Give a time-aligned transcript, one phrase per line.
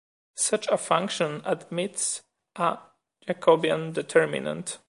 [0.35, 2.23] Such a function admits
[2.55, 2.79] a
[3.27, 4.79] Jacobian determinant.